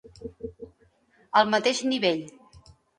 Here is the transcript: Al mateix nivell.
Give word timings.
Al 1.43 1.47
mateix 1.57 1.85
nivell. 1.95 2.29